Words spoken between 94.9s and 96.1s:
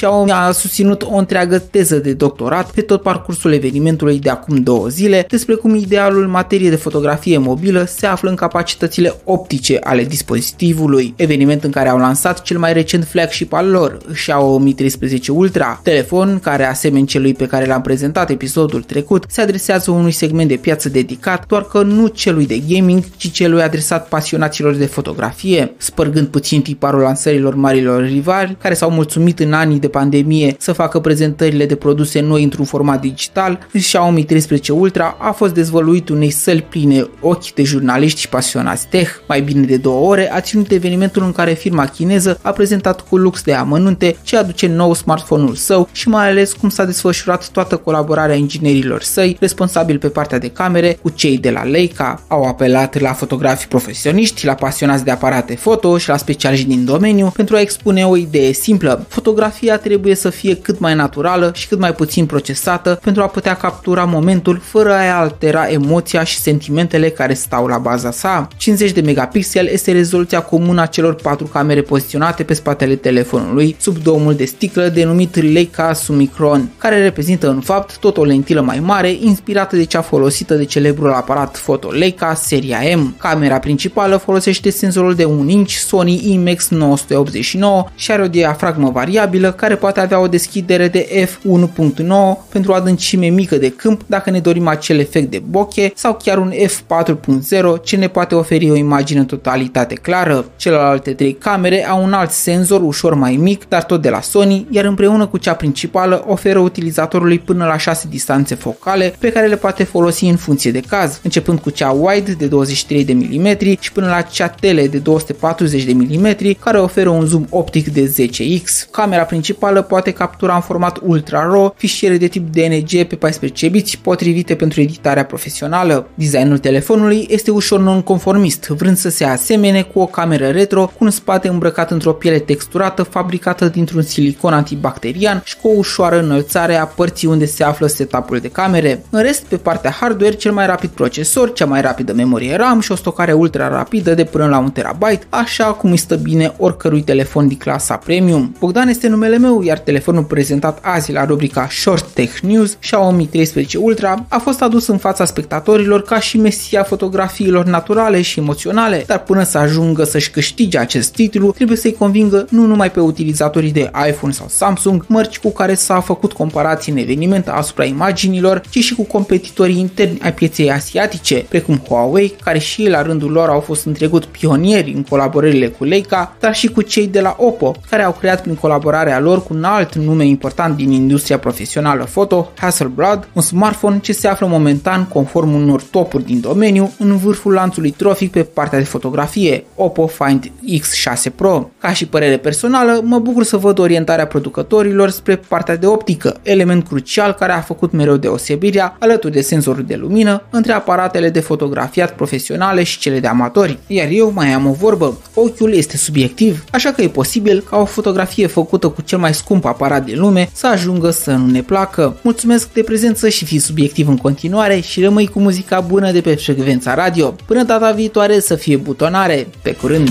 efect de bokeh